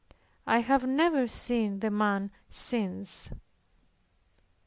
I 0.47 0.61
have 0.61 0.87
never 0.87 1.27
seen 1.27 1.77
the 1.79 1.91
man 1.91 2.31
since. 2.49 3.29